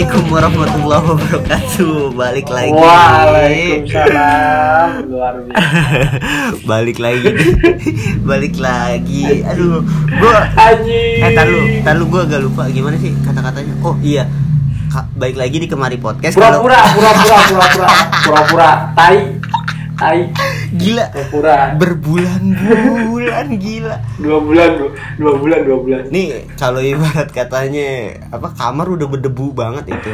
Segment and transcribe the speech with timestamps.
[0.00, 2.16] Assalamualaikum warahmatullahi wabarakatuh.
[2.16, 2.72] Balik lagi.
[2.72, 4.88] Waalaikumsalam.
[5.12, 5.60] Luar biasa.
[6.72, 7.28] Balik lagi.
[8.32, 9.44] Balik lagi.
[9.44, 9.84] Aduh,
[10.16, 11.20] gua Anjing.
[11.20, 13.76] eh talu, talu gua agak lupa gimana sih kata-katanya.
[13.84, 14.24] Oh iya.
[14.88, 17.92] Ka- Baik lagi di Kemari Podcast Pura-pura, pura-pura, pura-pura,
[18.24, 18.70] pura-pura.
[18.96, 19.36] Tai,
[20.00, 20.32] tai,
[20.72, 21.76] gila pura-pura.
[21.76, 23.96] berbulan-bulan gila.
[24.16, 26.02] Dua bulan, dua, dua bulan, dua bulan.
[26.08, 27.88] Nih kalau ibarat katanya
[28.28, 30.10] apa kamar udah berdebu banget itu.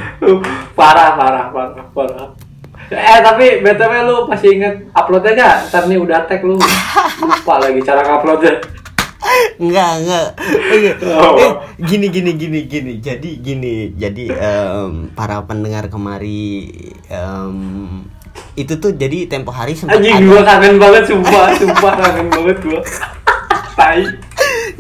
[0.75, 2.29] Parah, parah, parah, parah.
[2.87, 5.57] Eh tapi btw lu masih inget uploadnya nggak?
[5.71, 6.55] Ntar nih udah tag lu
[7.19, 8.59] lupa lagi cara uploadnya.
[9.59, 10.27] Enggak, enggak.
[10.71, 11.35] Eh, Oh.
[11.35, 12.93] eh, gini gini gini gini.
[12.99, 16.71] Jadi gini, jadi em, para pendengar kemari
[17.11, 18.07] em,
[18.57, 22.81] itu tuh jadi tempo hari sempat Anjing gua kangen banget sumpah, sumpah kangen banget gua.
[23.77, 24.01] Tai.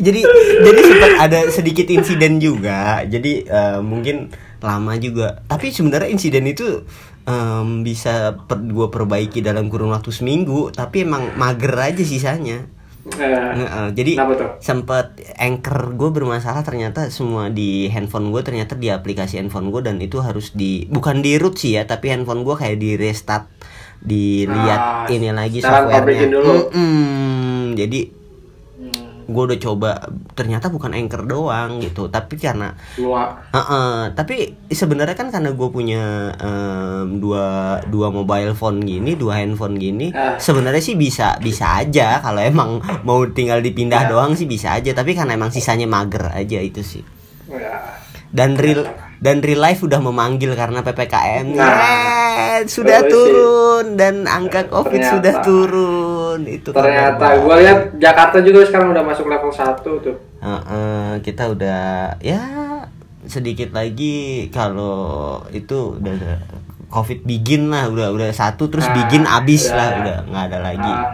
[0.00, 0.20] jadi
[0.64, 3.04] jadi sempat ada sedikit insiden juga.
[3.04, 4.32] Jadi eh, mungkin
[4.64, 5.44] lama juga.
[5.44, 6.88] Tapi sebenarnya insiden itu
[7.28, 10.72] em, bisa per, gue perbaiki dalam kurun waktu seminggu.
[10.72, 12.64] Tapi emang mager aja sisanya.
[13.06, 13.22] Eh,
[13.54, 14.12] Nge- jadi
[14.58, 20.02] sempet anchor gue bermasalah ternyata semua di handphone gue ternyata di aplikasi handphone gue dan
[20.02, 23.46] itu harus di bukan di root sih ya tapi handphone gue kayak di restart
[24.00, 26.52] dilihat Ah, ini lagi softwarenya dulu.
[26.68, 27.74] Mm-mm.
[27.74, 28.00] jadi
[28.76, 29.90] hmm, gue udah coba
[30.32, 34.36] ternyata bukan anchor doang gitu tapi karena gua Heeh, tapi
[34.68, 36.02] sebenarnya kan karena gue punya
[36.36, 37.44] em, dua
[37.84, 40.36] dua mobile phone gini, dua handphone gini, Ah.
[40.36, 42.70] sebenarnya sih bisa bisa aja kalau emang
[43.02, 44.08] mau tinggal dipindah Ya.
[44.08, 44.92] doang sih bisa aja.
[44.92, 47.02] Tapi karena emang sisanya mager aja itu sih.
[47.48, 47.96] ya.
[48.28, 48.84] Dan real
[49.18, 52.60] dan real life udah memanggil karena ppkm Nah.
[52.64, 53.94] Sudah turun.
[53.94, 55.12] Dan angka covid Ternyata.
[55.14, 56.40] sudah turun.
[56.42, 57.36] Itu Ternyata.
[57.38, 60.16] gua lihat Jakarta juga sekarang udah masuk level 1 tuh.
[60.38, 61.84] Heeh, kita udah
[62.18, 62.40] ya
[63.24, 64.94] sedikit lagi kalau
[65.50, 66.38] itu udah
[66.86, 69.74] covid begin lah udah udah satu terus Ah, begin abis udah.
[69.74, 70.94] lah udah nggak ada lagi.
[70.94, 71.10] Ah,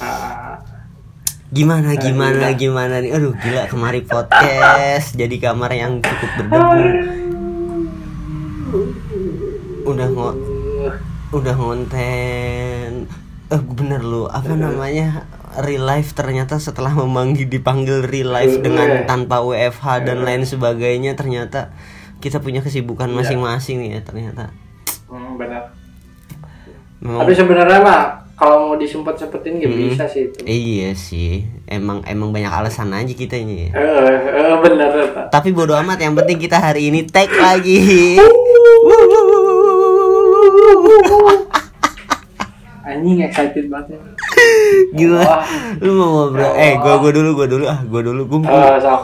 [0.00, 0.54] ah,
[1.48, 2.56] gimana gimana udah.
[2.56, 3.10] gimana nih?
[3.12, 5.12] Aduh gila kemari podcast.
[5.12, 6.82] Jadi kamar yang cukup berdebu
[9.90, 10.30] udah ngo
[11.32, 12.92] udah ngonten.
[13.46, 15.26] Eh bener lu apa namanya?
[15.56, 21.74] Real life ternyata setelah memanggil dipanggil real life dengan tanpa WFH dan lain sebagainya ternyata
[22.18, 24.54] kita punya kesibukan masing-masing nih ya ternyata.
[25.06, 25.74] Hmm, benar.
[26.98, 28.02] memang Tapi sebenarnya mah
[28.34, 29.82] kalau mau disempet-sempetin nggak Hmm.
[29.86, 30.38] bisa sih itu.
[30.44, 31.32] iya sih
[31.66, 33.68] emang emang banyak alasan aja kita ini.
[33.68, 33.74] Ya.
[33.74, 35.24] Eh, eh, benar Pak.
[35.28, 38.14] tapi bodo amat yang penting kita hari ini tag lagi
[42.82, 43.92] Anjing excited banget.
[43.92, 44.00] ya.
[44.90, 45.44] gila Wah.
[45.78, 49.00] lu mau ngobrol eh gua gua dulu gua dulu ah gua dulu gua Eh, sok.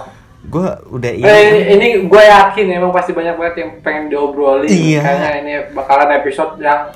[0.49, 4.65] gua udah ini Eh, ini, ini gue yakin emang pasti banyak banget yang pengen diobrolin.
[4.65, 5.01] Iya.
[5.01, 6.89] Kayaknya ini bakalan episode yang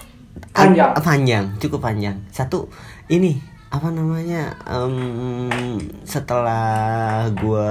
[0.50, 0.90] panjang.
[0.90, 2.66] Ag- panjang cukup panjang satu
[3.06, 3.36] ini
[3.70, 7.70] apa namanya em, setelah gua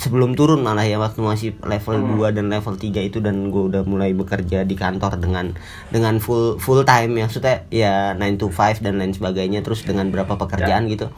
[0.00, 3.82] sebelum turun malah ya waktu masih level 2 dan level 3 itu dan gua udah
[3.84, 5.52] mulai bekerja di kantor dengan
[5.92, 10.08] dengan full full time ya maksudnya ya 9 to 5 dan lain sebagainya terus dengan
[10.08, 11.12] berapa pekerjaan gitu.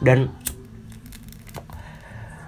[0.00, 0.32] Dan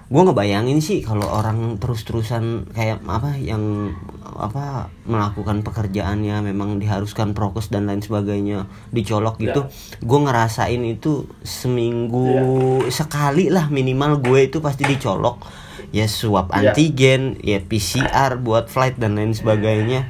[0.07, 3.91] gue ngebayangin sih kalau orang terus-terusan kayak apa yang
[4.23, 9.67] apa melakukan pekerjaannya memang diharuskan prokes dan lain sebagainya dicolok gitu.
[9.99, 12.31] Gue ngerasain itu seminggu
[12.87, 15.43] sekali lah minimal gue itu pasti dicolok.
[15.91, 16.71] Ya swab Ya.
[16.71, 20.07] antigen ya PCR buat flight dan lain sebagainya.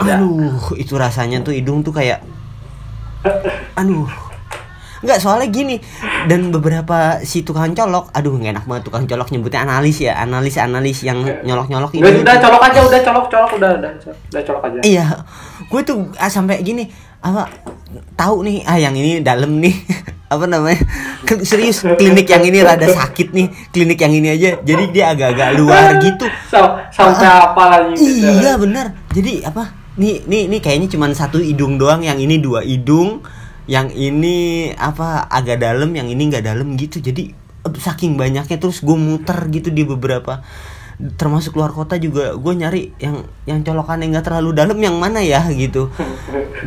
[0.00, 2.24] Aduh itu rasanya tuh hidung tuh kayak
[3.80, 4.08] aduh
[5.00, 5.80] Enggak soalnya gini
[6.28, 10.54] dan beberapa si tukang colok aduh nggak enak banget tukang colok nyebutnya analis ya analis
[10.54, 14.62] analis yang nyolok nyolok Udah, udah colok aja, udah colok, colok, udah, udah, udah colok
[14.62, 14.78] aja.
[14.82, 15.06] iya
[15.64, 16.84] gue tuh ah, sampai gini
[17.18, 17.48] apa
[18.14, 19.72] tahu nih ah yang ini dalam nih
[20.32, 20.80] apa namanya
[21.24, 25.48] Ke- serius klinik yang ini rada sakit nih klinik yang ini aja jadi dia agak-agak
[25.56, 27.94] luar gitu Sam- sampai apa lagi?
[27.96, 28.92] Iya benar.
[29.10, 29.70] Jadi apa?
[29.96, 33.20] Nih nih nih kayaknya cuma satu hidung doang, yang ini dua hidung,
[33.68, 37.02] yang ini apa agak dalam, yang ini nggak dalam gitu.
[37.02, 40.40] Jadi saking banyaknya terus gue muter gitu di beberapa
[41.16, 45.24] termasuk luar kota juga gue nyari yang yang colokan yang nggak terlalu dalam yang mana
[45.24, 45.88] ya gitu.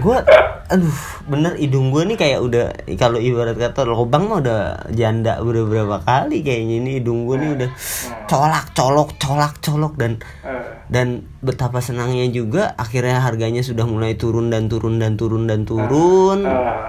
[0.01, 0.17] Gue
[0.63, 0.97] aduh
[1.29, 2.65] bener hidung gue nih kayak udah
[2.97, 4.61] kalau ibarat kata lubang mah udah
[4.95, 7.69] janda beberapa kali kayaknya ini hidung gue nih udah
[8.25, 10.17] colak colok colak colok dan
[10.89, 16.47] dan betapa senangnya juga akhirnya harganya sudah mulai turun dan turun dan turun dan turun.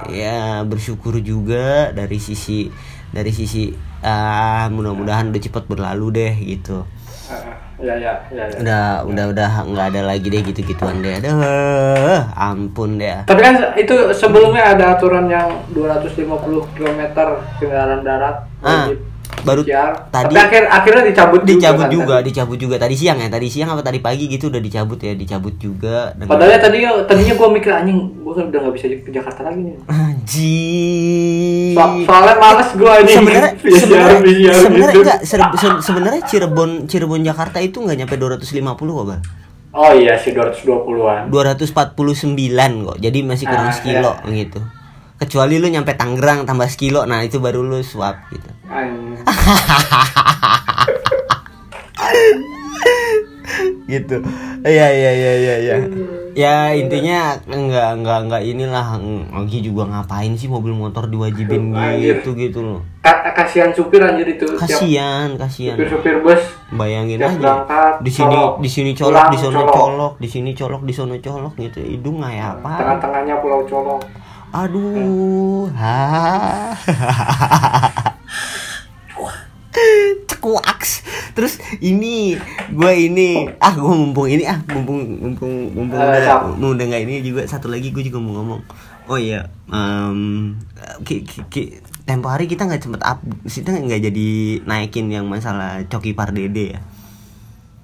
[0.08, 2.70] Ya bersyukur juga dari sisi
[3.14, 3.70] dari sisi
[4.05, 6.85] ah mudah-mudahan udah cepat berlalu deh gitu
[7.75, 8.44] Ya ya ya.
[8.47, 8.59] ya.
[8.61, 13.55] udah udah udah nggak ada lagi deh gitu gituan deh aduh ampun deh Tapi kan
[13.75, 16.23] itu sebelumnya ada aturan yang 250
[16.73, 17.00] km
[17.59, 18.99] kendaraan darat ah wajib
[19.43, 19.93] baru PCR.
[20.09, 22.26] tadi Tapi akhir akhirnya dicabut dicabut kan, juga tadi.
[22.31, 25.55] dicabut juga tadi siang ya tadi siang apa tadi pagi gitu udah dicabut ya dicabut
[25.59, 29.61] juga Padahal tadi tadinya gua mikir anjing gua kan udah nggak bisa ke Jakarta lagi
[29.61, 29.75] nih.
[30.25, 31.76] Anjing.
[31.76, 33.21] So- soalnya males gua anjing.
[33.21, 38.17] sebenarnya PCR, sebenarnya PCR sebenarnya enggak se- se- sebenarnya Cirebon Cirebon Jakarta itu nggak nyampe
[38.17, 39.21] 250 kok bang?
[39.71, 41.29] Oh iya sih 220-an.
[41.29, 41.69] 249
[42.87, 44.65] kok jadi masih kurang Ah, sekilo gitu.
[45.15, 48.49] Kecuali lu nyampe Tangerang tambah sekilo nah itu baru lu swab gitu.
[53.85, 54.17] Gitu.
[54.65, 55.55] Iya iya iya iya.
[55.61, 55.76] Iya
[56.35, 58.87] ya intinya enggak enggak enggak inilah
[59.31, 62.19] lagi juga ngapain sih mobil motor diwajibin Anjir.
[62.19, 64.45] gitu gitu loh Ka- kasihan supir anjir itu.
[64.57, 66.41] Kasihan kasihan supir-supir bus.
[66.71, 68.53] bayangin aja berangkat, di sini colok.
[68.59, 69.75] di sini colok di sono colok.
[69.75, 74.01] colok di sini colok di sono colok gitu hidung kayak apa Tengah-tengahnya Pulau Colok.
[74.51, 75.97] aduh ha
[80.44, 80.91] cekuaks
[81.32, 82.37] terus ini
[82.69, 87.02] gue ini ah gue mumpung ini ah mumpung mumpung mumpung Eh, udah mau udah nggak
[87.02, 88.61] ini juga satu lagi gue juga mau ngomong.
[89.05, 90.52] Oh iya em,
[91.00, 91.73] ki, ki, ki-
[92.05, 94.29] tempo hari kita nggak sempet up kita nggak jadi
[94.62, 96.81] naikin yang masalah coki pardede ya?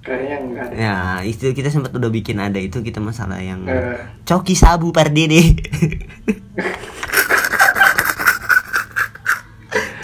[0.01, 3.97] Kayaknya enggak ya itu kita sempat udah bikin ada itu kita masalah yang Eh.
[4.23, 5.57] coki sabu pardede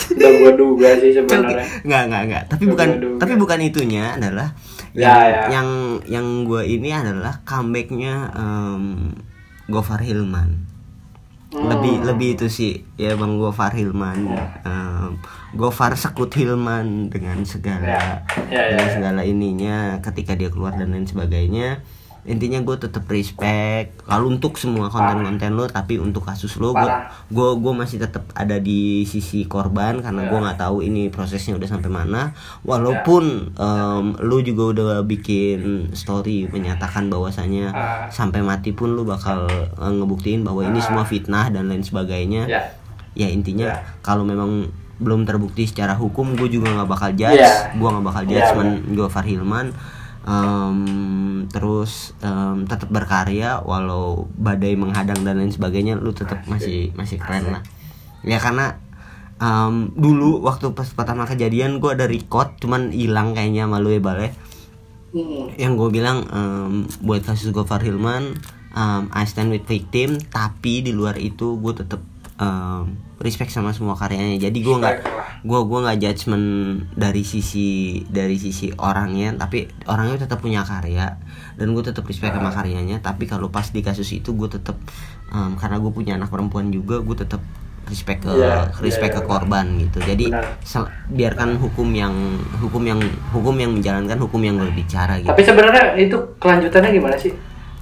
[0.09, 1.65] Udah gua duga sih sebenarnya.
[1.81, 2.43] nggak nggak nggak.
[2.47, 4.51] Tapi Coba bukan tapi bukan itunya adalah
[4.91, 5.41] Ya, yang ya.
[5.51, 5.69] yang
[6.09, 9.13] yang gue ini adalah comebacknya em,
[9.67, 10.65] Gofar Hilman.
[11.47, 11.63] Hmm.
[11.63, 12.73] lebih lebih itu sih.
[12.95, 14.25] Ya bang Gofar Hilman.
[14.63, 15.21] Em,
[15.53, 18.01] Gofar sekut Hilman dengan segala Ya,
[18.49, 18.93] ya, ya, dengan ya.
[18.93, 21.79] segala ininya ketika dia keluar dan lain sebagainya
[22.27, 26.91] intinya gue tetap respect kalau untuk semua konten-konten lo tapi untuk kasus lo gue
[27.29, 30.43] gue gue masih tetap ada di sisi korban karena gue Ya.
[30.43, 37.07] nggak tahu ini prosesnya udah sampai mana walaupun em, lu juga udah bikin story menyatakan
[37.07, 37.79] bahwasanya Ah.
[38.07, 40.83] sampai mati pun lu bakal eh, ngebuktiin bahwa ini Ah.
[40.83, 42.61] semua fitnah dan lain sebagainya Ya.
[43.15, 43.77] ya intinya Ya.
[44.01, 47.39] kalau memang belum terbukti secara hukum gue juga nggak bakal judge
[47.71, 49.71] gue nggak bakal Ya, judgement Gofar Hilman
[50.27, 57.15] Em, terus em, tetap berkarya walau badai menghadang dan lain sebagainya lu tetap masih masih
[57.15, 57.63] keren lah.
[58.27, 58.75] Ya karena
[59.39, 64.35] em, dulu waktu pas pertama kejadian gue ada record cuman hilang kayaknya malu ya balik
[65.07, 65.47] Hmm.
[65.55, 68.35] yang gue bilang em, buat kasus Gofar Hilman
[68.75, 72.03] em, I stand with victim tapi di luar itu gue tetap
[72.37, 72.83] em,
[73.17, 74.37] respect sama semua karyanya.
[74.39, 74.95] Jadi gue nggak
[75.41, 76.45] gue gue nggak judgement
[76.93, 77.67] dari sisi
[78.05, 81.17] dari sisi orangnya tapi orangnya tetap punya karya
[81.53, 83.01] dan gue tetap respect sama karyanya.
[83.01, 84.77] Tapi kalau pas di kasus itu gue tetap
[85.29, 87.41] em, karena gue punya anak perempuan juga gue tetap
[87.87, 89.29] respect ke Iya, respect iya, ke iya.
[89.31, 89.97] korban gitu.
[90.03, 90.25] Jadi
[90.61, 92.11] sel- biarkan hukum yang
[92.59, 92.99] hukum yang
[93.31, 95.31] hukum yang menjalankan hukum yang berbicara gitu.
[95.31, 97.31] Tapi sebenarnya itu kelanjutannya gimana sih?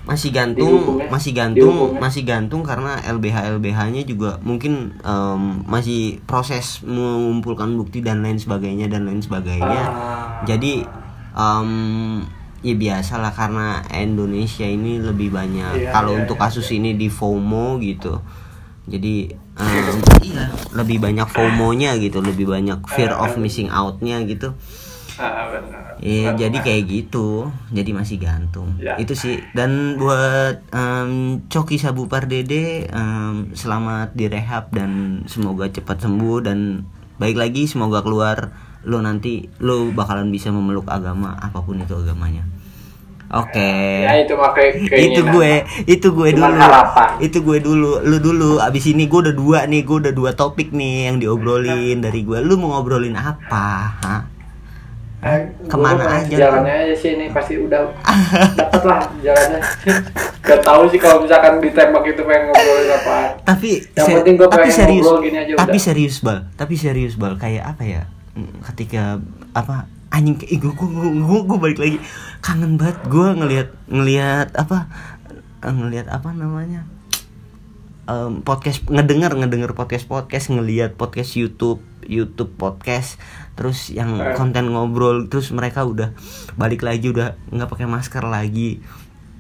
[0.06, 1.10] Masih gantung Dihukumnya?
[1.10, 2.00] masih gantung Dihukumnya?
[2.00, 8.86] masih gantung karena LBH LBH-nya juga mungkin em, masih proses mengumpulkan bukti dan lain sebagainya
[8.86, 10.46] dan lain sebagainya Ah.
[10.46, 10.86] jadi
[11.34, 11.70] em,
[12.62, 17.10] ya biasalah karena Indonesia ini lebih banyak Iya, kalau iya, untuk iya, kasus ini di
[17.10, 18.22] FOMO gitu
[18.86, 24.54] jadi em, iya lebih banyak FOMO-nya gitu lebih banyak fear of missing out-nya gitu
[25.16, 25.96] Ah, benar.
[25.98, 26.40] Iya, Benar.
[26.40, 27.28] jadi kayak gitu.
[27.72, 28.76] Jadi masih gantung.
[28.78, 29.00] Ya.
[29.00, 29.40] Itu sih.
[29.52, 31.12] Dan buat em,
[31.48, 36.84] Coki Sabu Pardede em, selamat direhab dan semoga cepat sembuh dan
[37.16, 38.52] baik lagi semoga keluar
[38.84, 42.44] lo nanti lo bakalan bisa memeluk agama apa pun itu agamanya.
[43.26, 44.06] Oke.
[44.06, 45.54] Ya itu pakai itu gue,
[45.90, 46.62] itu gue Cuman dulu.
[46.62, 47.10] harapan.
[47.18, 48.62] Itu gue dulu, lu dulu.
[48.62, 52.38] Abis ini gue udah dua nih, gue udah dua topik nih yang diobrolin dari gue.
[52.40, 53.66] Lu mau ngobrolin apa?
[53.98, 54.22] Hah?
[55.26, 57.82] Eh, Ke mana aja Jalannya aja sih ini pasti udah
[58.54, 59.60] dapet lah jalannya.
[60.46, 63.18] Gak tahu sih kalau misalkan ditembak itu pengen ngobrolin apa.
[63.42, 65.82] tapi Yang penting gua tapi pengen serius ngobrol gini aja tapi udah.
[65.82, 68.04] serius bal tapi serius bal kayak apa ya
[68.36, 69.16] Mm, ketika
[69.56, 70.88] apa anjing gue gue
[71.24, 71.98] gue gue balik lagi
[72.40, 74.92] kangen banget gue ngelihat ngelihat apa
[75.64, 76.84] eh, ngelihat apa namanya
[78.06, 83.18] Em, podcast ngedenger ngedenger podcast podcast ngelihat podcast YouTube YouTube podcast
[83.58, 86.14] terus yang konten ngobrol terus mereka udah
[86.54, 88.78] balik lagi udah nggak pakai masker lagi.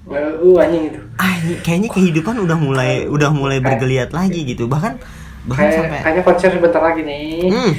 [0.05, 0.99] Uh, anjing itu.
[1.17, 4.65] ah ini- kayaknya kehidupan udah mulai udah mulai bergeliat lagi gitu.
[4.65, 4.97] Bahkan
[5.45, 7.49] bahkan Kayak sampai kayaknya konser sebentar lagi nih.
[7.53, 7.73] Hmm,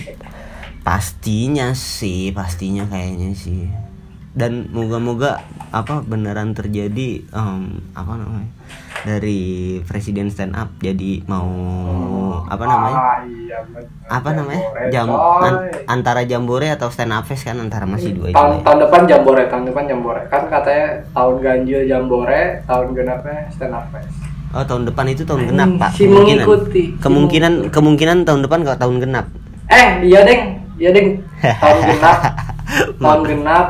[0.83, 3.66] pastinya sih pastinya kayaknya sih.
[4.37, 5.43] Dan moga-moga
[5.75, 8.50] apa beneran terjadi em, apa namanya
[9.07, 9.41] dari
[9.81, 11.47] presiden stand up jadi mau
[12.45, 12.97] apa namanya?
[12.97, 13.87] Ah, iya, bener.
[14.05, 14.63] apa namanya?
[14.89, 18.63] Jam an- antara jambore atau stand up fest kan antara masih dua itu tahun, ya.
[18.63, 20.21] tahun depan jambore tahun depan jambore.
[20.27, 24.11] Kan katanya tahun ganjil jambore tahun genapnya stand up fest.
[24.51, 25.91] Oh tahun depan itu tahun Hmm, genap pak.
[25.93, 26.43] si kemungkinan.
[26.43, 29.27] mengikuti, si kemungkinan kemungkinan tahun depan kalau tahun genap.
[29.69, 30.43] Eh iya deng.
[30.77, 31.09] Iya deng.
[31.63, 32.19] Tahun genap.
[33.01, 33.67] Tahun genap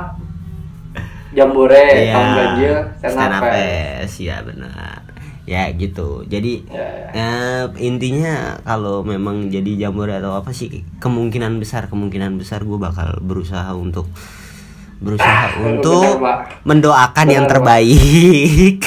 [1.31, 3.57] jambore Iya, tahun ganjil stand, up fest.
[4.03, 4.17] fest.
[4.19, 5.05] Ya benar
[5.47, 7.09] ya gitu jadi Ya, ya.
[7.15, 13.23] eh, intinya kalau memang jadi jambore atau apa sih kemungkinan besar kemungkinan besar gue bakal
[13.23, 14.11] berusaha untuk
[14.97, 16.39] berusaha untuk Bener, Pak.
[16.65, 17.63] mendoakan yang Bener, Pak.
[17.63, 18.81] terbaik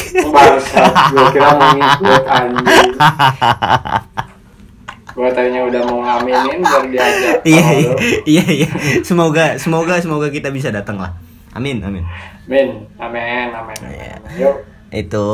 [5.10, 7.36] gue tadinya udah mau ngaminin biar diajak.
[7.50, 7.92] iya iya,
[8.26, 8.70] iya iya
[9.02, 11.12] semoga semoga semoga kita bisa datang lah
[11.52, 12.04] amin amin
[12.50, 12.66] Min,
[12.98, 13.78] amin, amin.
[13.86, 14.18] Iya.
[14.18, 14.42] amin.
[14.42, 14.56] Yuk.
[14.90, 15.26] Itu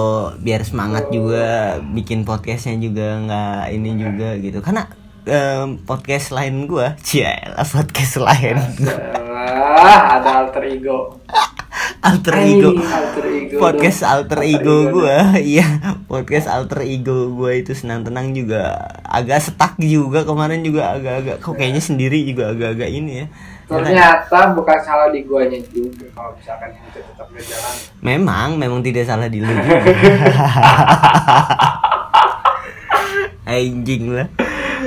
[0.44, 4.60] biar semangat juga bikin podcastnya juga nggak ini juga gitu.
[4.60, 4.92] Karena
[5.24, 8.60] em, podcast lain gua cia podcast lain.
[8.84, 11.20] Salah, ada alter ego.
[12.08, 12.72] alter ego.
[12.78, 14.12] alter ego podcast dong.
[14.12, 15.18] alter ego gua.
[15.56, 18.76] iya podcast alter ego gua itu senang tenang juga.
[19.08, 23.28] Agak stuck juga kemarin juga agak-agak kok kayaknya sendiri juga agak-agak ini ya
[23.66, 27.74] Ternyata bukan salah di guanya juga kalau misalkan itu tetap gak jalan.
[28.06, 29.50] Memang, memang tidak salah di lu.
[33.46, 34.30] Anjing lah.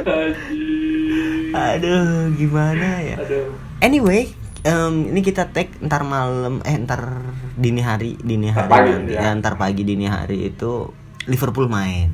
[0.06, 1.50] Anjing.
[1.54, 3.16] Aduh, gimana ya?
[3.18, 3.50] Aduh.
[3.82, 4.30] Anyway,
[4.62, 7.22] em, ini kita tag ntar malam, eh ntar
[7.58, 9.20] dini hari, dini hari pagi, nanti, ya.
[9.26, 10.90] ya, ntar pagi dini hari itu
[11.26, 12.10] Liverpool main.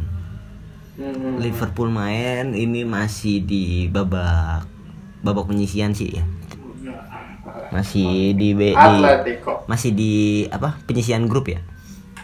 [0.94, 1.42] Hmm.
[1.42, 4.64] Liverpool main ini masih di babak
[5.24, 6.24] babak penyisian sih ya.
[7.74, 9.66] Masih di, B- di Atletico.
[9.66, 10.12] masih di
[10.46, 11.58] apa penyisian grup ya?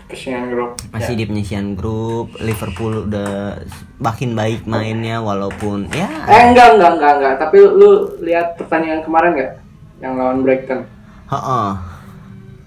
[0.07, 0.75] Pesingan grup.
[0.91, 1.19] masih Ya.
[1.19, 3.59] di penyisian grup Liverpool udah
[3.99, 7.35] makin baik mainnya walaupun ya Eh enggak enggak enggak enggak.
[7.37, 9.53] Tapi lu lihat pertandingan kemarin nggak?
[10.01, 10.81] Yang lawan Brighton.
[11.29, 11.71] heeh.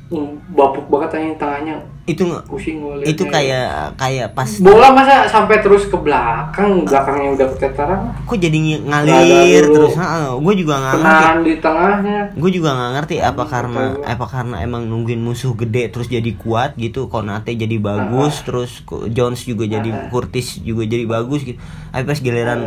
[0.08, 1.78] Hmm, bapuk banget anjing tangannya.
[2.04, 8.12] Itu Pusing itu kayak kayak pas bola masa sampai terus ke belakang, belakangnya udah ketetaran.
[8.28, 9.96] kok jadi ng- ngalir terus?
[10.44, 11.40] Gue juga nggak ngerti.
[11.48, 12.20] Di tengahnya.
[12.36, 16.76] gue juga nggak ngerti apa karena apa karena emang nungguin musuh gede terus jadi kuat
[16.76, 21.56] gitu Konate jadi bagus terus Jones juga jadi Curtis juga jadi bagus gitu.
[21.96, 22.60] Tapi pas giliran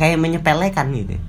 [0.00, 1.20] kayak menyepelekan gitu.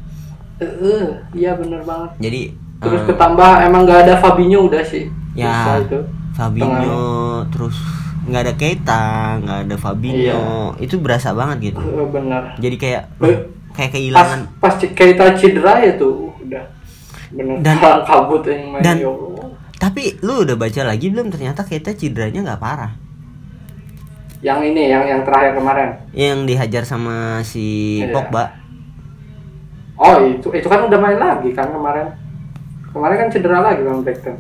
[1.36, 2.16] Iya bener banget.
[2.24, 2.42] jadi
[2.80, 5.12] Terus eh, ketambah emang nggak ada Fabinho udah sih.
[5.36, 5.84] ya.
[5.84, 6.00] Itu.
[6.36, 7.04] Fabinho
[7.48, 7.80] terus
[8.26, 9.04] nggak ada Keita
[9.40, 10.44] nggak ada Fabinho
[10.78, 12.44] itu berasa banget gitu Eh, bener.
[12.58, 13.38] jadi kayak Eh,
[13.72, 16.64] kayak Pas kehilangan pas Keita cedera ya tuh udah
[17.32, 19.12] bener Dan- kabut yang main dan- ya
[19.76, 22.92] tapi lu udah baca lagi belum ternyata Keita cederanya nggak parah
[24.40, 25.90] Yang ini yang yang terakhir kemarin.
[26.14, 27.66] yang dihajar sama si
[28.00, 28.14] Iya.
[28.14, 28.46] Pogba
[29.96, 32.12] Oh itu itu kan udah main lagi kan kemarin.
[32.86, 34.36] Kemarin kan cedera lagi sama Brighton.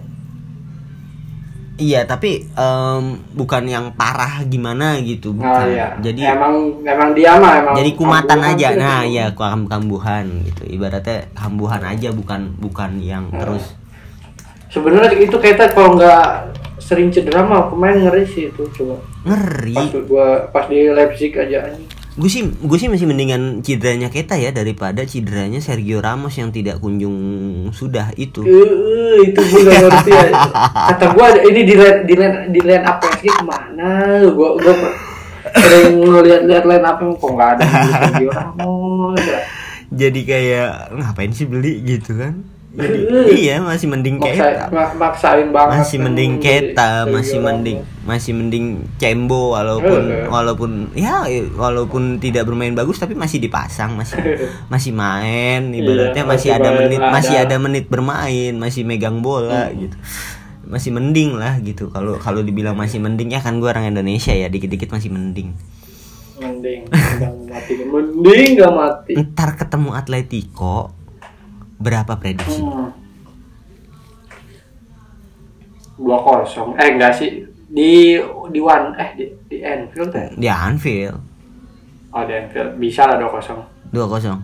[1.76, 5.92] Iya tapi em, bukan yang parah gimana gitu Oh bukan iya.
[6.00, 7.76] jadi emang emang dia mah emang.
[7.76, 8.80] jadi kumatan aja sih.
[8.80, 13.44] nah ya kam kambuhan gitu ibaratnya kambuhan aja bukan bukan yang Nah.
[13.44, 13.76] terus
[14.66, 19.00] Sebenarnya itu kita kalau nggak sering cedera mah pemain ngeri sih itu coba.
[19.24, 21.88] ngeri Pas gua pas di Leipzig aja anjing.
[22.16, 26.80] Gue sih gue sih masih mendingan cederanya Keta ya daripada cederanya Sergio Ramos yang tidak
[26.80, 27.12] kunjung
[27.76, 30.32] sudah itu Eh, itu gue gak ngerti ya.
[30.96, 34.24] Kata gue ini di line di line di line up PSG ke mana?
[34.32, 34.74] Gue gue
[35.60, 39.20] sering ngeliat-lihat line up kok nggak ada Sergio Ramos.
[39.20, 39.40] ya.
[39.92, 45.48] jadi kayak ngapain sih beli gitu kan jadi, iya masih mending Maksa, Keta mak- maksain
[45.50, 45.72] banget.
[45.78, 48.66] masih kan mending Keta masih mending masih mending
[48.96, 50.28] Cembo walaupun Eh.
[50.28, 54.20] walaupun ya walaupun tidak bermain bagus tapi masih dipasang masih
[54.74, 57.46] masih main ibaratnya Iya, masih masih ada menit masih ada.
[57.48, 59.96] ada menit bermain masih megang bola gitu
[60.64, 64.46] masih mending lah gitu kalau kalau dibilang masih mending ya kan gua orang Indonesia ya
[64.46, 65.56] dikit-dikit masih mending
[66.36, 67.74] Mending nggak mati.
[67.80, 69.14] Mending gak mati.
[69.16, 70.92] ntar ketemu Atletico
[71.78, 72.92] berapa prediksi Hmm.
[75.96, 76.76] Dua kosong.
[76.76, 77.32] Eh enggak sih.
[77.66, 80.28] Di di one eh di di Anfield ya.
[80.34, 81.18] di Anfield
[82.10, 83.60] Oh di Anfield bisa lah dua kosong.
[83.88, 84.40] dua kosong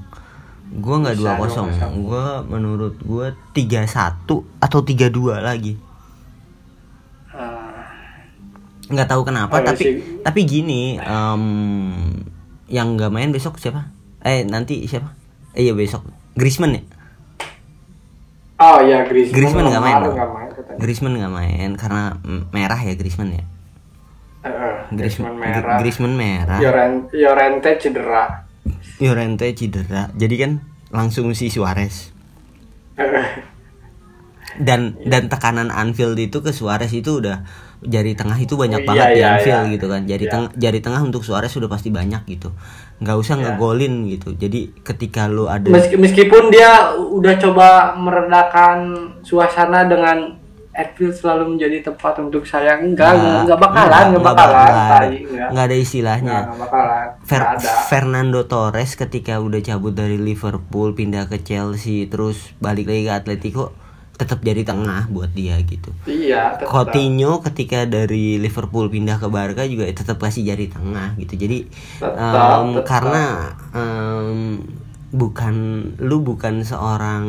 [0.73, 1.99] gua nggak dua kosong 2-0.
[2.01, 5.75] gua menurut gua tiga satu atau tiga dua lagi
[7.29, 7.83] Ah,
[8.85, 9.95] nggak tahu kenapa Oh, tapi sih.
[10.19, 11.43] tapi gini em,
[12.67, 15.11] yang nggak main besok siapa eh nanti siapa
[15.51, 16.83] eh iya besok Griezmann ya
[18.61, 19.37] Oh iya Griezmann.
[19.41, 20.77] Griezmann nggak main, nggak main katanya.
[20.77, 22.03] Griezmann nggak main karena
[22.53, 23.43] merah ya Griezmann ya.
[24.45, 25.77] Eh, Griezmann Griezmann merah.
[25.81, 26.59] Griezmann merah.
[27.09, 28.45] Llorente cedera.
[29.01, 30.13] Llorente cedera.
[30.13, 30.51] Jadi kan
[30.93, 32.13] langsung si Suarez.
[34.61, 37.41] Dan dan tekanan Anfield itu ke Suarez itu udah
[37.81, 39.73] jari tengah itu banyak Iya, banget di iya, Anfield iya.
[39.73, 40.01] gitu kan.
[40.03, 40.31] Jari Iya.
[40.31, 42.53] tengah jari tengah untuk Suarez sudah pasti banyak gitu.
[42.97, 43.43] nggak usah Iya.
[43.51, 44.29] ngegolin gitu.
[44.31, 48.77] Jadi ketika lu ada Meski- meskipun dia udah coba meredakan
[49.21, 50.37] suasana dengan
[50.71, 54.87] Anfield selalu menjadi tempat untuk saya enggak Nggak, enggak bakalan enggak nggak bakalan nggak ada-
[54.87, 55.49] tai, enggak.
[55.51, 56.21] nggak ada istilahnya.
[56.31, 62.05] Enggak, enggak bakalan Fer- ada Fernando Torres ketika udah cabut dari Liverpool pindah ke Chelsea
[62.05, 63.73] terus balik lagi ke Atletico
[64.21, 65.89] tetap jadi tengah buat dia gitu.
[66.05, 66.69] iya tetap.
[66.69, 71.33] Coutinho ketika dari Liverpool pindah ke Barca juga tetap kasih jari tengah gitu.
[71.35, 71.65] Jadi
[71.97, 72.85] Tetap, em, tetap.
[72.85, 73.23] karena
[73.73, 74.61] em,
[75.11, 75.55] bukan
[75.97, 77.25] lu bukan seorang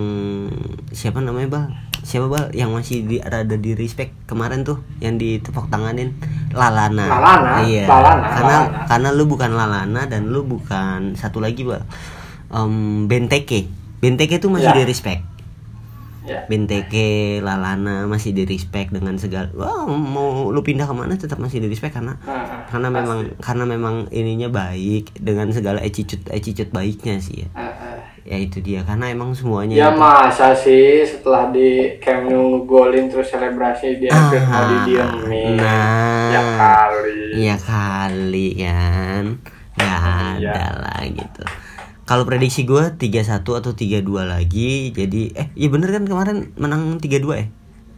[0.89, 1.65] siapa namanya bal
[2.03, 6.13] siapa bal yang masih di rada di respect kemarin tuh yang ditepuk tanganin
[6.53, 7.09] Lalana.
[7.09, 7.89] Lalana, Iya.
[7.89, 8.87] Lalana, karena Lalana.
[8.87, 11.83] karena lu bukan Lalana dan lu bukan satu lagi bal
[12.51, 13.67] em, Benteke.
[13.99, 14.77] Benteke tuh masih Ya.
[14.77, 15.23] di respect.
[16.23, 16.47] Ya.
[16.47, 19.51] Benteke, Lalana masih di respect dengan segala.
[19.53, 22.99] Wah, mau lu pindah ke mana tetap masih di respect karena Nah, karena pasti.
[22.99, 27.49] memang karena memang ininya baik dengan segala attitude attitude baiknya sih ya.
[27.53, 27.99] Eh, eh.
[28.23, 33.11] Ya itu dia karena emang semuanya Ya itu- masa sih setelah di Camp Nou golin
[33.11, 35.59] terus selebrasi dia Ah, mau didiemin.
[35.59, 36.31] nah.
[36.31, 37.19] ya kali.
[37.37, 39.25] Iya kali kan.
[39.73, 39.99] Nggak
[40.39, 40.51] Iya.
[40.55, 41.43] ada lah gitu.
[42.03, 44.91] Kalau prediksi gue 3-1 atau 3-2 lagi.
[44.91, 47.47] Jadi eh iya bener kan kemarin menang 3-2 ya?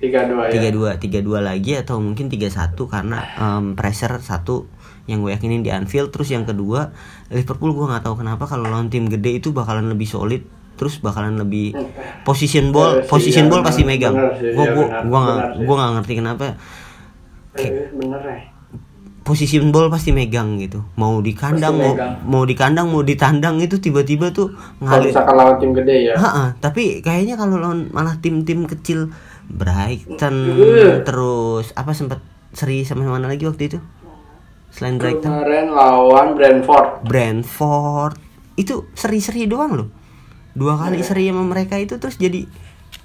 [0.04, 0.52] Tiga dua ya.
[0.52, 4.68] tiga dua tiga dua lagi atau mungkin tiga satu karena em, pressure satu
[5.08, 6.92] yang gue yakinin di Anfield terus yang kedua
[7.32, 10.44] Liverpool gue nggak tahu kenapa kalau lawan tim gede itu bakalan lebih solid
[10.76, 11.72] terus bakalan lebih
[12.26, 16.44] position ball sih, position iya, ball pasti megang gue gue gue nggak gue ngerti kenapa
[17.54, 18.38] Eh, bener ya.
[19.24, 21.96] Position ball pasti megang gitu mau di kandang mau
[22.28, 25.96] mau di kandang mau di tandang itu tiba-tiba tuh Kalau ngalir misalkan lawan tim gede
[26.12, 26.14] ya.
[26.14, 29.08] Ha-ha, tapi kayaknya kalau lawan malah tim-tim kecil
[29.48, 31.00] Brighton Uh.
[31.02, 32.20] terus apa sempat
[32.52, 33.78] seri sama mana lagi waktu itu?
[34.68, 37.06] Selain Brighton, Kemarin lawan Brentford.
[37.06, 38.14] Brentford
[38.54, 39.88] itu seri-seri doang loh.
[40.52, 41.06] Dua kali Iya.
[41.06, 42.46] seri sama mereka itu terus jadi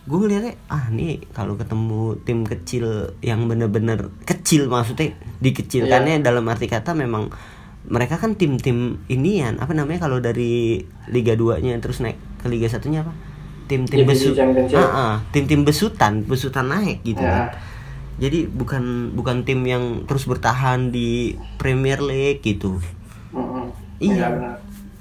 [0.10, 2.86] gue ngeliatnya ah nih kalau ketemu tim kecil
[3.22, 6.26] yang bener-bener kecil maksudnya dikecilkannya Iya.
[6.26, 7.30] dalam arti kata memang
[7.86, 12.66] mereka kan tim-tim inian apa namanya kalau dari Liga 2 nya terus naik ke Liga
[12.66, 13.14] satunya apa
[13.66, 14.76] tim-tim Divisi besu Championship.
[14.76, 17.30] Ah, ah, tim-tim besutan besutan naik gitu Ya.
[17.30, 17.46] kan
[18.18, 22.82] jadi bukan bukan tim yang terus bertahan di Premier League gitu
[23.30, 23.70] Mm-mm.
[23.98, 24.26] Iya.
[24.28, 24.58] benar.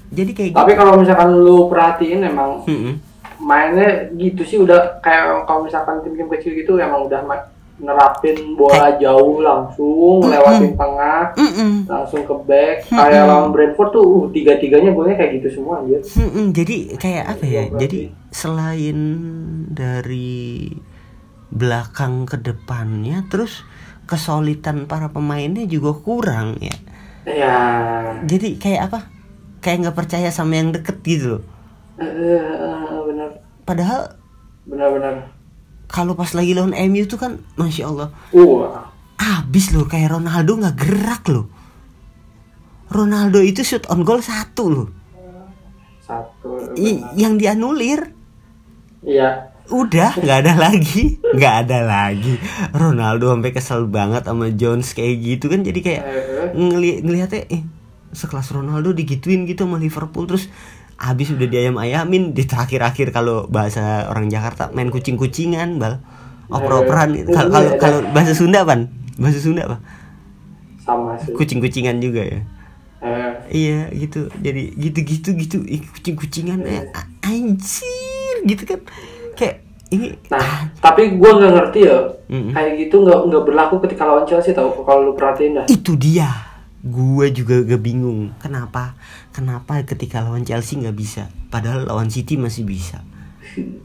[0.09, 2.93] jadi kayak Tapi kalau misalkan lu perhatiin emang gitu Mm-mm.
[3.39, 7.23] Mainnya gitu sih udah kayak kalau misalkan tim-tim kecil gitu emang udah
[7.79, 11.87] nerapin bola jauh langsung lewatin tengah Mm-mm.
[11.87, 16.51] langsung ke back kayak lawan Brentford tuh uh, tiga-tiganya golnya kayak gitu semua aja Mm-mm,
[16.51, 17.63] jadi kayak apa ya?
[17.65, 17.99] Berarti- Jadi
[18.29, 18.99] selain
[19.71, 20.67] dari
[21.49, 23.63] belakang ke depannya, terus
[24.05, 26.75] kesulitan para pemainnya juga kurang ya.
[27.25, 27.57] ya
[28.21, 28.99] Jadi kayak apa?
[29.57, 31.43] Kayak nggak percaya sama yang deket gitu loh.
[33.69, 34.17] Padahal
[34.65, 35.29] benar-benar.
[35.85, 38.65] kalau pas lagi lawan MU tuh kan, masya Allah, uh
[39.19, 41.45] abis loh kayak Ronaldo nggak gerak loh.
[42.89, 44.87] Ronaldo itu shoot on goal satu loh,
[45.99, 48.09] satu I- yang dianulir.
[48.99, 49.53] iya.
[49.69, 51.21] Udah nggak ada lagi.
[51.21, 52.41] Nggak ada lagi.
[52.73, 57.61] Ronaldo sampai kesel banget sama Jones kayak gitu kan jadi kayak Eh, ngeli ngelihatnya eh
[58.09, 60.25] sekelas Ronaldo digituin gitu sama Liverpool.
[60.25, 60.49] Terus
[60.99, 66.03] habis udah diayam-ayamin di terakhir-akhir kalau bahasa orang Jakarta main kucing-kucingan bal.
[66.51, 67.15] Oper-operan.
[67.15, 67.29] Gitu.
[67.31, 69.77] kalau kalau kalau bahasa Sunda pan bahasa Sunda apa?
[70.83, 71.31] Sama sih.
[71.31, 72.39] Kucing-kucingan juga ya?
[72.99, 74.27] Eh, iya gitu.
[74.43, 75.57] Jadi gitu-gitu gitu.
[75.95, 76.83] Kucing-kucingan eh,
[77.23, 78.81] anjir gitu kan.
[79.39, 81.97] Kayak ini Nah, tapi gue nggak ngerti ya,
[82.29, 82.53] Mm-mm.
[82.53, 85.65] kayak gitu nggak nggak berlaku ketika lawan Chelsea tau kalau lu perhatiin dah.
[85.65, 86.29] itu dia.
[86.79, 88.95] Gue juga gak bingung kenapa
[89.39, 91.31] kenapa ketika lawan Chelsea nggak bisa?
[91.47, 92.99] Padahal lawan City masih bisa.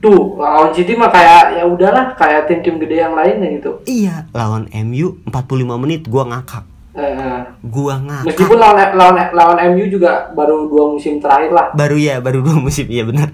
[0.03, 3.81] Tuh, lawan City mah kayak ya udahlah kayak tim-tim gede yang lainnya gitu.
[3.87, 6.67] iya lawan MU 45 menit gue ngakak.
[6.95, 8.27] Eh, gue ngakak.
[8.35, 11.71] Meskipun lawan lawan lawan MU juga baru dua musim terakhir lah.
[11.71, 13.31] baru ya baru dua musim iya benar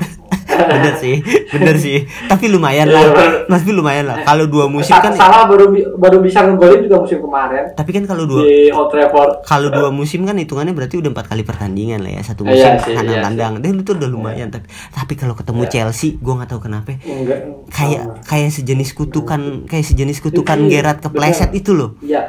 [0.62, 1.16] bener sih
[1.48, 1.98] bener sih.
[2.24, 3.02] Tapi lumayan lah.
[3.46, 4.20] Tapi lumayan lah.
[4.20, 7.64] Kalau dua musim Sa- kan salah baru bi- baru bisa ngegolin juga musim kemarin.
[7.70, 9.32] Tapi kan kalau dua di Old Trafford.
[9.42, 12.22] kalau dua musim kan hitungannya berarti udah empat kali pertandingan lah ya.
[12.22, 13.52] Satu Iya musim sih, kandang iya tandang.
[13.58, 15.70] dan itu udah lumayan tapi tapi kalau ketemu Iya.
[15.70, 16.90] Chelsea gue nggak tahu kenapa.
[17.00, 17.38] Enggak.
[17.68, 21.96] Kayak kayak sejenis kutukan kayak sejenis kutukan Iya, Gerard kepleset itu loh.
[22.00, 22.22] Iya.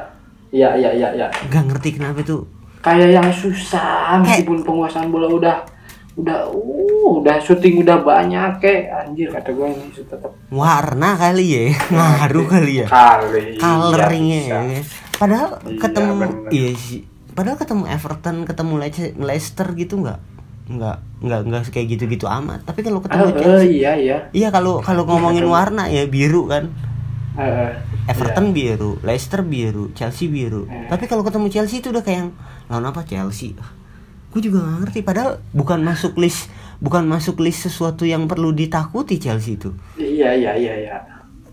[0.49, 1.27] Iya iya iya iya.
[1.45, 2.43] Nggak ngerti kenapa tuh.
[2.79, 5.55] Kayak yang susah meskipun penguasaan bola udah
[6.13, 11.63] udah uh udah syuting udah banyak kayak anjir kata gue ini tetap warna kali ya
[11.87, 14.81] ngaruh kali ya kali coloringnya iya, ya.
[15.13, 16.29] padahal Iya, ketemu bener.
[16.49, 20.19] iya sih padahal ketemu Everton ketemu Leice- Leicester gitu nggak
[20.67, 24.79] nggak nggak nggak kayak gitu-gitu amat tapi kalau ketemu Ah, Chelsea iya iya iya kalau
[24.79, 25.55] kalau ngomongin ketemu.
[25.55, 26.67] warna ya biru kan
[27.33, 27.71] eh,
[28.03, 30.65] Everton biru, Leicester biru, Chelsea biru.
[30.65, 30.89] Eh.
[30.89, 32.29] Tapi kalau ketemu Chelsea itu udah kayak yang
[32.67, 33.53] lawan apa Chelsea?
[34.31, 34.99] Gue juga gak ngerti.
[35.01, 36.47] Padahal bukan masuk list,
[36.79, 39.75] bukan masuk list sesuatu yang perlu ditakuti Chelsea itu.
[39.95, 40.97] iya iya iya iya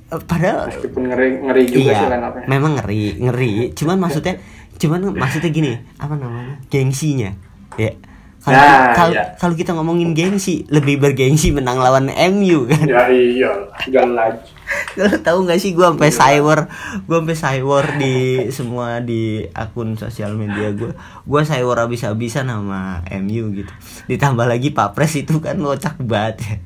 [0.09, 2.47] Eh, Padahal meskipun ngeri ngeri juga sih iya, line up-nya.
[2.49, 3.53] memang ngeri, ngeri.
[3.77, 4.41] Cuman maksudnya,
[4.75, 6.57] cuman maksudnya gini, apa namanya?
[6.67, 7.37] Gengsinya,
[7.77, 7.93] ya.
[8.39, 9.25] Kalau Nah, kalau iya.
[9.37, 12.89] kalau kita ngomongin gengsi, lebih bergengsi menang lawan MU kan.
[12.89, 13.53] ya iya
[13.85, 14.39] jelas
[14.99, 16.69] Lo tahu nggak sih gue sampai cywar,
[17.03, 18.15] gue sampai cywar di
[18.51, 20.93] semua di akun sosial media gue,
[21.25, 23.73] gue cywar habis-habisan sama MU gitu.
[24.07, 26.57] Ditambah lagi Pak Pres itu kan ngocak banget ya.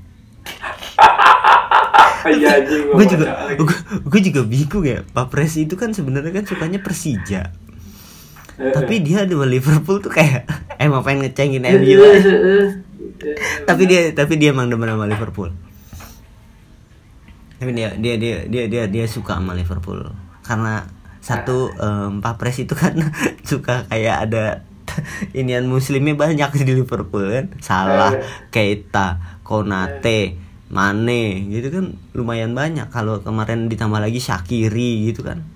[2.39, 2.55] iya
[2.95, 3.27] Gue juga,
[4.03, 5.03] gue juga bingung ya.
[5.05, 7.51] Pak Pres itu kan sebenarnya kan sukanya Persija,
[8.61, 10.45] Eh, tapi dia sama Liverpool tuh kayak
[10.85, 11.99] emang pengen ngecengin MU.
[11.99, 12.33] aja.
[13.65, 15.55] tapi dia tapi dia emang demen sama Liverpool
[17.63, 20.03] tapi dia dia dia dia dia dia suka sama Liverpool.
[20.43, 20.83] Karena
[21.23, 22.99] satu em, Pak Pres itu kan
[23.49, 24.67] suka kayak ada
[25.39, 27.47] inian muslimnya banyak di Liverpool kan.
[27.63, 28.19] Salah
[28.51, 30.35] Keita Konate
[30.75, 32.91] Mane gitu kan lumayan banyak.
[32.91, 35.47] Kalau kemarin ditambah lagi Shakiri gitu kan.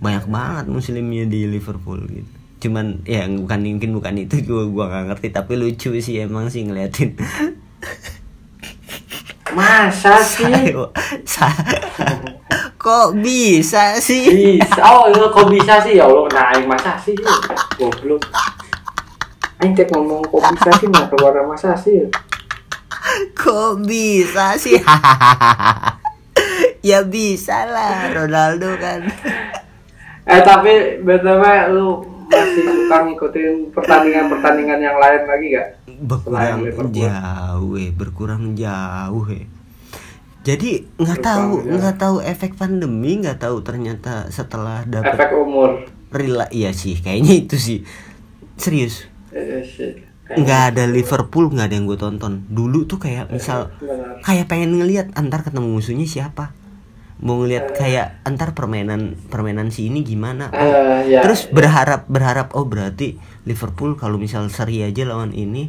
[0.00, 2.30] Banyak banget muslimnya di Liverpool gitu.
[2.64, 5.28] Cuman ya bukan mungkin bukan itu gua gua nggak ngerti.
[5.36, 7.20] Tapi lucu sih emang sih ngeliatin
[9.54, 10.74] masa sih?
[11.24, 11.52] Sa-
[12.80, 14.56] kok bisa sih?
[14.56, 14.80] Bisa.
[14.84, 16.00] Oh itu kok bisa sih?
[16.00, 17.14] Ya Allah nah aing masa sih?
[17.78, 18.24] Goblok.
[19.60, 22.08] Aing tiap ngomong kok bisa sih nggak keluar masa sih?
[23.36, 24.78] Kok bisa sih?
[26.80, 29.04] Ya bisa lah Ronaldo kan.
[30.24, 31.44] Eh tapi btw
[31.76, 35.68] lu masih suka ngikutin pertandingan-pertandingan yang lain lagi gak?
[36.00, 36.64] berkurang
[36.94, 39.44] jauh eh berkurang jauh eh
[40.40, 45.84] jadi nggak tahu nggak tahu efek pandemi nggak tahu ternyata setelah dapat Efek umur.
[46.08, 47.78] rela iya sih kayaknya itu sih
[48.56, 49.04] serius
[49.76, 49.92] sih.
[50.30, 54.24] nggak ada Liverpool nggak ada yang gue tonton dulu tuh kayak misal Benar.
[54.24, 56.56] kayak pengen ngelihat antar ketemu musuhnya siapa
[57.20, 60.48] mau ngelihat kayak antar permainan permainan si ini gimana?
[60.50, 65.68] Oh, ya, terus berharap berharap oh berarti Liverpool kalau misal seri aja lawan ini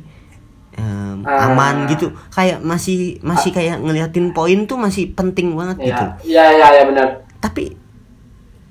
[0.74, 1.52] em, Ah.
[1.52, 2.16] aman gitu.
[2.32, 6.06] Kayak masih masih kayak ngeliatin poin tuh masih penting banget gitu.
[6.32, 7.08] Ya, ya, ya, ya benar.
[7.38, 7.76] tapi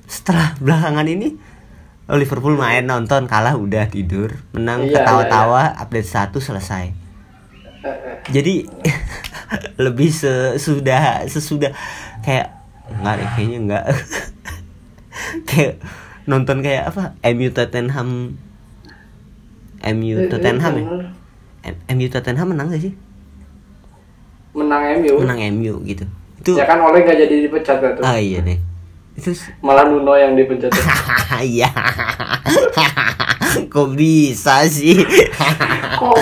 [0.06, 1.36] setelah belakangan ini
[2.06, 6.96] oh, Liverpool main nonton kalah udah tidur menang Iya, ketawa-tawa update satu selesai.
[7.80, 8.16] Eh, eh.
[8.32, 8.54] jadi
[9.84, 11.72] lebih sesudah sesudah
[12.20, 12.59] kayak
[12.92, 13.84] enggak deh kayaknya enggak
[15.48, 15.74] kayak
[16.24, 17.14] nonton kayak apa?
[17.26, 18.38] MU Tottenham.
[19.80, 20.86] MU Eh, Tottenham ya?
[21.90, 22.92] MU Tottenham menang gak sih?
[24.52, 25.14] Menang MU.
[25.24, 26.04] menang MU gitu.
[26.38, 28.02] Itu Ya kan oleh gak jadi dipecat tuh.
[28.02, 28.58] ah iya deh.
[29.12, 30.70] Itu Malah Nuno yang dipecat.
[31.42, 31.68] iya.
[33.72, 35.00] Kok bisa sih?
[35.96, 36.16] Kok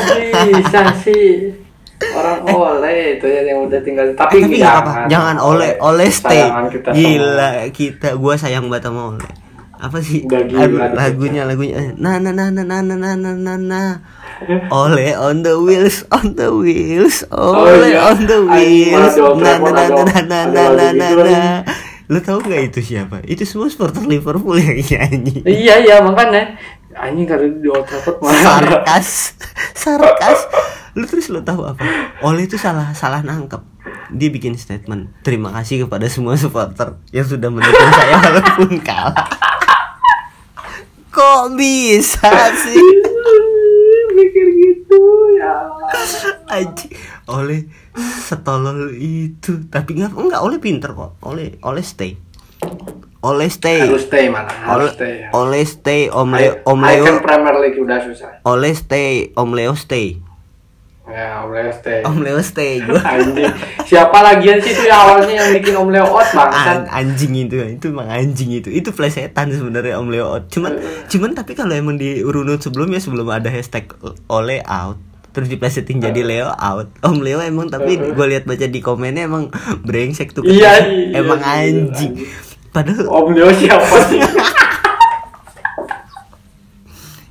[0.48, 1.52] bisa sih?
[1.98, 4.06] Orang oleh itu ya yang udah tinggal.
[4.14, 4.92] Tapi, tapi nggak apa?
[5.10, 6.46] Jangan oleh oleh stay.
[6.46, 7.74] kita gila semua.
[7.74, 9.32] kita gua sayang banget sama oleh.
[9.78, 10.26] Apa sih?
[10.26, 10.94] Aduh, dipecat.
[10.94, 11.94] lagunya lagunya.
[11.98, 13.90] Nah nah nah nah nah nah nah nah nah nah
[14.70, 17.26] oleh on the wheels on the wheels.
[17.34, 18.06] Oh, oleh iya.
[18.06, 19.14] on the wheels.
[19.18, 21.58] nah nah ada nah nah lagu nah gitu, nah
[22.08, 23.20] lu tahu nggak itu siapa?
[23.26, 25.44] Itu semua supporter Liverpool yang nyanyi.
[25.44, 26.56] Iya iya makanya
[26.96, 29.36] anjing kalau di Old Trafford malah sarkas.
[29.76, 30.38] Sarkas.
[30.96, 31.82] Lu terus lu tahu apa?
[32.24, 33.60] Oleh itu salah salah nangkep.
[34.08, 39.28] Dia bikin statement terima kasih kepada semua supporter yang sudah mendukung saya walaupun kalah.
[41.12, 42.88] Kok bisa sih?
[44.16, 45.00] Mikir gitu
[45.36, 45.54] ya.
[46.48, 46.88] Aji,
[47.28, 47.68] oleh
[48.24, 49.68] setolol itu.
[49.68, 51.20] Tapi nggak nggak oleh pinter kok.
[51.20, 52.27] Oleh oleh stay
[53.28, 54.48] oleh stay Harus stay mana?
[54.48, 55.20] Harus stay.
[55.20, 55.28] ya.
[55.32, 58.40] oleh stay om Leo Icon om Leo Premier League udah susah.
[58.42, 60.16] oleh stay om Leo stay
[61.08, 62.04] Ya, Om Leo stay.
[62.04, 63.48] Om Leo stay gue Anjing.
[63.82, 66.84] Siapa lagian sih itu yang awalnya yang bikin Om Leo out bangsat.
[66.84, 70.76] An- anjing itu itu emang anjing itu itu plesetan sebenarnya Om Leo out cuman
[71.08, 73.88] cuman tapi kalau emang di runut sebelumnya sebelum ada hashtag
[74.28, 78.80] Ole out terus diplesetin jadi Leo out Om Leo emang tapi gue lihat baca di
[78.82, 79.48] komennya emang
[79.80, 82.20] brengsek tuh Iya, iya, emang iya, anjing
[82.78, 84.22] padahal Om Leo siapa sih?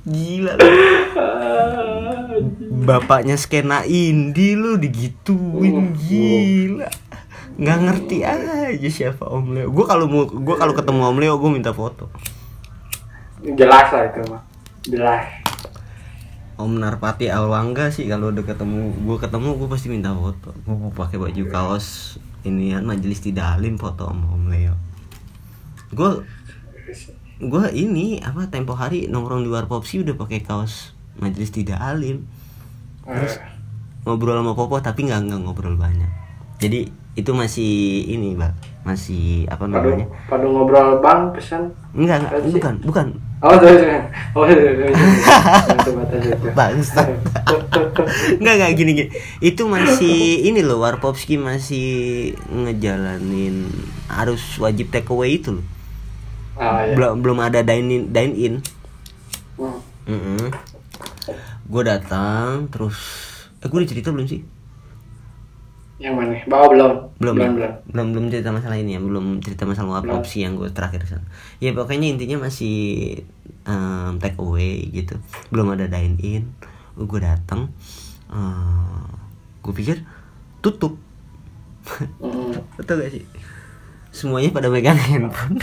[0.08, 0.68] gila lu.
[2.84, 6.88] bapaknya skena indie lu digituin gila
[7.56, 11.50] nggak ngerti aja siapa Om Leo gue kalau mau gue kalau ketemu Om Leo gue
[11.52, 12.12] minta foto
[13.38, 14.42] Jelas lah itu mah.
[14.82, 15.22] Jelas.
[16.58, 20.90] Om Narpati Alwangga sih kalau udah ketemu gue ketemu gue pasti minta foto gue mau
[20.90, 24.87] pakai baju kaos inian majelis tidak alim foto sama Om Leo
[25.90, 26.10] gue
[27.38, 32.26] gue ini apa tempo hari nongkrong di warpopsi udah pakai kaos majelis tidak alim
[33.08, 33.24] Eh,
[34.04, 36.12] ngobrol sama Popo tapi nggak nggak ngobrol banyak
[36.60, 37.72] jadi itu masih
[38.04, 38.52] ini bang
[38.84, 41.72] masih apa Padu, namanya padu ngobrol bang pesan.
[41.96, 43.86] enggak enggak bukan bukan Oh, tuh, tuh.
[44.34, 44.42] Oh,
[45.94, 46.46] batas itu.
[46.58, 47.06] Bangsat.
[48.42, 49.10] Enggak enggak gini gini.
[49.38, 51.86] Itu masih ini loh Warpopski masih
[52.50, 53.70] ngejalanin
[54.10, 55.62] harus wajib take away itu loh.
[56.58, 56.94] Ah, ya.
[56.98, 58.54] Belum belum ada dine in dine in.
[60.08, 60.50] Hmm.
[61.68, 62.98] Gue datang terus
[63.62, 64.42] eh gue udah cerita belum sih?
[65.98, 66.34] Yang mana?
[66.46, 66.92] Bawa belum?
[67.18, 67.46] Belum belum.
[67.46, 67.54] ya?
[67.54, 67.72] belum.
[67.90, 71.26] belum belum cerita masalah ini ya belum cerita masalah warpopsi yang gue terakhir sana.
[71.58, 73.18] Ya pokoknya intinya masih
[73.66, 75.18] em, take away gitu.
[75.50, 76.44] Belum ada dine in.
[76.98, 77.70] Gue datang
[79.62, 80.00] gue pikir
[80.64, 80.96] tutup.
[82.18, 82.56] Hmm.
[82.80, 83.24] Betul gak sih?
[84.08, 85.60] Semuanya pada megang handphone.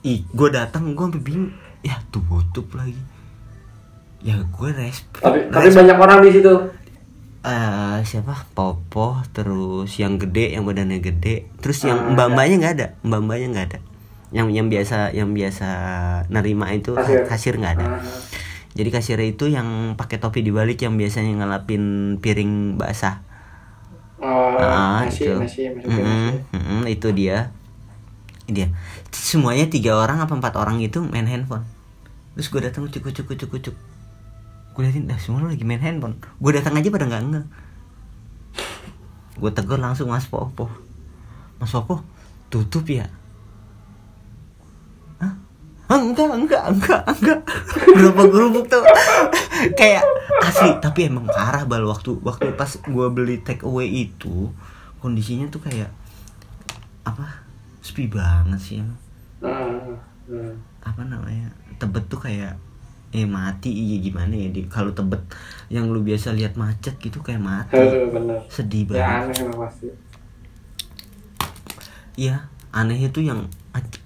[0.00, 1.50] Ih, gue datang gue sampai bingung.
[1.80, 2.96] Ya tutup lagi.
[4.20, 5.20] Ya gue respect.
[5.20, 6.54] Tapi tapi banyak orang di situ.
[7.40, 8.44] Eh, siapa?
[8.52, 13.66] Popo, terus yang gede, yang badannya gede, terus Ah, yang mbak-mbaknya nggak ada, mbak-mbaknya nggak
[13.72, 13.78] ada.
[14.28, 15.68] Yang yang biasa yang biasa
[16.28, 17.24] nerima itu Kasir.
[17.24, 17.86] kasir nggak ada.
[17.96, 18.00] Ah.
[18.76, 21.82] Jadi kasirnya itu yang pakai topi dibalik yang biasanya ngelapin
[22.20, 23.24] piring basah.
[24.20, 25.32] Oh, Ah, nasi, itu.
[25.34, 26.52] nasi, masukin Mm-mm, nasi.
[26.52, 27.38] mm-mm, itu dia.
[28.50, 28.68] Dia.
[29.14, 31.64] Semuanya tiga orang apa empat orang itu main handphone.
[32.34, 33.76] Terus gue datang cukup cukup cukup cukup.
[34.74, 36.18] Gue liatin dah semua lagi main handphone.
[36.38, 37.46] Gue datang aja pada nggak nggak.
[39.40, 40.68] Gue tegur langsung Mas Popo.
[41.56, 42.04] Mas Popo,
[42.52, 43.08] tutup ya.
[45.20, 45.32] Hah?
[45.90, 47.40] Ah, enggak, enggak, enggak, enggak.
[47.96, 48.84] Gerubuk-gerubuk tuh.
[49.80, 50.04] Kayak
[50.44, 54.48] asli, tapi emang parah bal waktu waktu pas gua beli take away itu
[55.00, 55.88] kondisinya tuh kayak
[57.04, 57.39] apa?
[57.90, 58.94] Sepi banget sih emang.
[59.42, 59.66] Ah,
[60.30, 60.54] ah.
[60.86, 61.50] Apa namanya?
[61.82, 62.54] Tebet tuh kayak
[63.10, 65.18] eh mati iya gimana ya di kalau tebet
[65.66, 68.38] yang lu biasa lihat macet gitu kayak mati Eh, bener.
[68.46, 69.90] sedih Ya banget aneh emang pasti.
[72.14, 73.50] Iya, aneh itu yang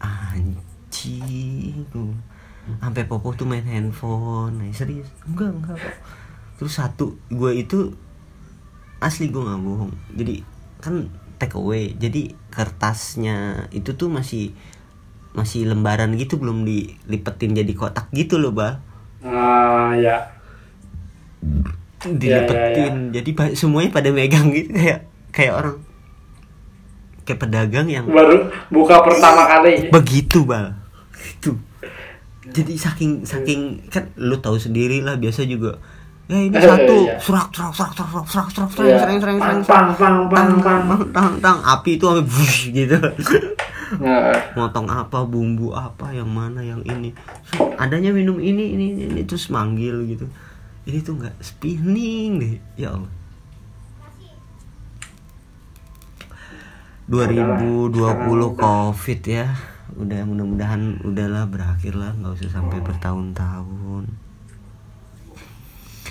[0.01, 2.17] anjing tuh.
[2.81, 4.57] Sampai Popo tuh main handphone.
[4.57, 5.13] Nah, serius.
[5.29, 5.97] Enggak, enggak kok.
[6.57, 7.93] Terus satu, gue itu
[9.05, 9.93] asli gue nggak bohong.
[10.17, 10.41] Jadi
[10.81, 11.05] kan
[11.37, 11.95] take away.
[11.95, 14.55] Jadi kertasnya itu tuh masih
[15.35, 18.79] masih lembaran gitu belum dilipetin jadi kotak gitu loh, Bal.
[19.21, 20.31] Ah, ya.
[22.05, 23.11] Dilipetin.
[23.11, 25.77] Jadi pa- semuanya pada megang gitu kayak kayak orang
[27.25, 29.89] kayak pedagang yang Baru buka pertama kali.
[29.89, 30.77] begitu bal
[31.17, 31.57] itu
[32.45, 35.81] jadi saking saking kan lu tahu sendiri lah biasa juga
[36.25, 36.97] ya ini satu.
[37.21, 40.57] serak serak serak serak serak serak serak serak serak serak serak serak serak serak serak
[40.57, 42.99] serak serak serak api itu sampai bush gitu.
[44.01, 44.57] Yeah.
[44.59, 47.13] motong apa bumbu apa yang mana yang ini.
[47.79, 50.27] Adanya minum ini ini ini, ini terus manggil gitu.
[50.89, 52.55] Ini tuh nggak spinning deh.
[52.81, 53.13] Ya Allah.
[57.13, 57.93] 2020
[58.57, 59.53] covid ya.
[59.95, 64.24] Udah mudah-mudahan udahlah berakhir lah nggak usah sampai bertahun-tahun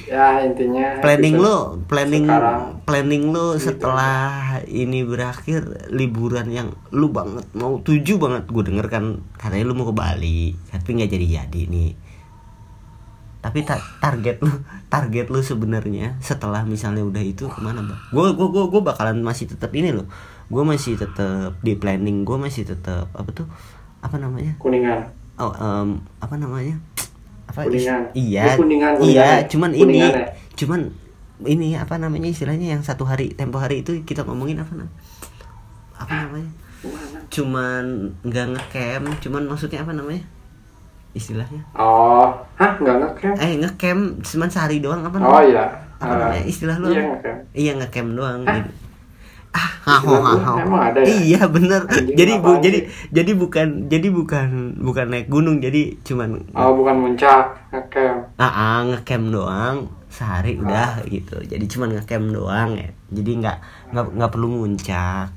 [0.04, 2.62] ya intinya planning episode lo planning sekarang.
[2.84, 9.04] planning lo setelah ini berakhir liburan yang lu banget mau tuju banget gue denger kan
[9.40, 11.92] katanya lu mau ke Bali tapi nggak jadi jadi nih.
[13.44, 14.52] Tapi ta- target lu
[14.88, 19.20] target lu sebenarnya setelah misalnya udah itu ke mana bang gue gue gue gue bakalan
[19.20, 20.08] masih tetap ini loh.
[20.48, 23.48] Gue masih tetap di planning gue masih tetap apa tuh?
[24.00, 24.56] Apa namanya?
[24.60, 25.12] Kuningan.
[25.40, 26.78] Oh em, apa namanya
[27.54, 28.02] apa Kuningan.
[28.14, 29.46] iya Ini kuningan, iya kuningan ya?
[29.48, 30.28] cuman Kuningan ini ya?
[30.56, 30.82] cuman
[31.44, 34.96] ini apa namanya istilahnya yang satu hari tempo hari itu kita ngomongin apa namanya
[35.94, 36.50] apa namanya
[37.30, 37.84] cuman
[38.22, 40.24] nggak ngecamp cuman maksudnya apa namanya
[41.14, 43.36] istilahnya oh Hah, nggak ngecamp?
[43.38, 45.46] eh ngecamp cuman sehari doang apa Oh namanya?
[45.46, 45.66] iya.
[45.96, 47.40] apa Eh, namanya istilah lu Iya ngecamp.
[47.54, 48.56] iya ngecamp doang Hah?
[48.58, 48.72] gitu.
[49.54, 50.02] Ah
[50.58, 51.14] emang ada ya?
[51.22, 51.86] iya bener.
[51.86, 52.80] Anjing, jadi bu jadi
[53.14, 54.48] jadi bukan jadi bukan
[54.82, 58.34] bukan naik gunung jadi cuman Oh bukan muncak, ngecamp.
[58.40, 59.78] ah ah, ngecamp doang
[60.10, 61.38] sehari udah gitu.
[61.42, 62.90] Jadi cuman ngecamp doang ya.
[63.10, 63.58] Jadi nggak
[63.94, 65.28] nggak nggak perlu muncak.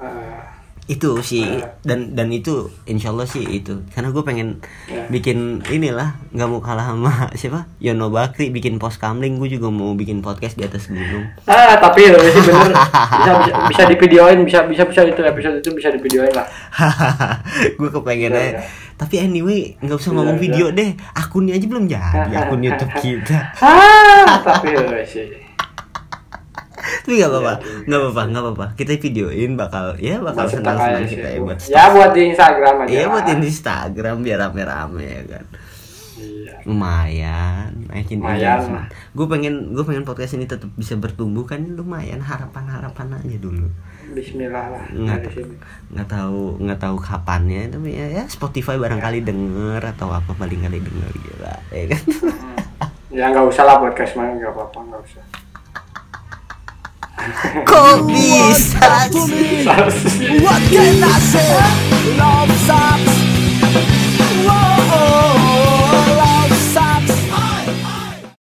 [0.00, 0.40] Eh,
[0.84, 1.64] itu sih Eh.
[1.80, 5.08] dan dan itu insya Allah sih itu karena gue pengen Ya.
[5.08, 9.92] bikin inilah nggak mau kalah sama siapa Yono Bakri bikin pos kamling gue juga mau
[9.92, 12.72] bikin podcast di atas gunung Ah tapi ya sih bener
[13.16, 16.44] bisa, bisa bisa di videoin bisa bisa bisa itu episode itu bisa di videoin lah.
[17.78, 18.60] gue kepengen Ya, aja ya.
[18.94, 23.40] tapi anyway nggak usah Ya, ngomong video deh akunnya aja belum jadi akun YouTube kita
[23.56, 25.43] Ah tapi ya sih.
[27.02, 27.52] Tapi nggak apa-apa.
[27.52, 27.78] Ya, ya.
[27.88, 28.66] nggak apa-apa nggak apa-apa.
[28.78, 32.90] Kita videoin bakal ya bakal senang senang kita ya buat Ya buat di Instagram aja.
[32.94, 35.46] Iya buat di Instagram biar rame-rame ya kan.
[36.14, 36.62] Iya.
[36.64, 42.70] lumayan naikin Lumayan gue pengen gue pengen podcast ini tetap bisa bertumbuh kan lumayan harapan
[42.70, 43.66] harapan aja dulu.
[44.14, 45.34] Bismillah lah nggak
[45.90, 50.78] nggak tahu nggak tahu kapannya tapi ya, ya Spotify barangkali denger atau apa paling kali
[50.78, 52.02] denger gitu lah ya kan.
[52.06, 52.58] Hmm.
[53.14, 55.24] Ya nggak usah lah podcast mah nggak apa-apa nggak usah.
[57.64, 59.14] comisas.
[60.42, 61.54] What can I say?
[62.18, 63.14] Love sucks.
[64.46, 65.73] Whoa.